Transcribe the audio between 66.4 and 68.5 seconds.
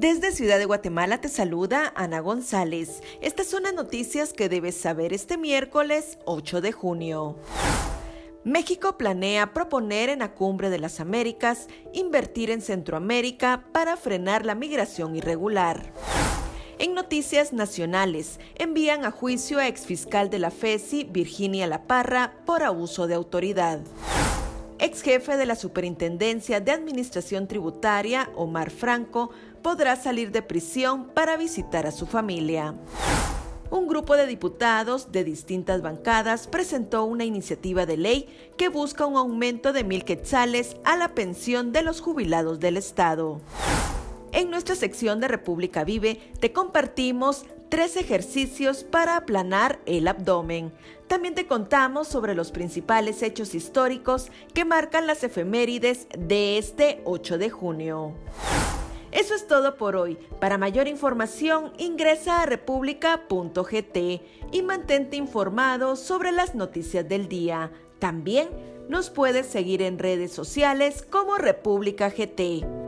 noticias del día. También